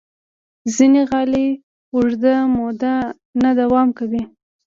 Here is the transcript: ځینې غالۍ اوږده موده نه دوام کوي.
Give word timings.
ځینې 0.75 1.01
غالۍ 1.09 1.47
اوږده 1.95 2.35
موده 2.55 2.95
نه 3.43 3.51
دوام 3.59 3.87
کوي. 3.97 4.23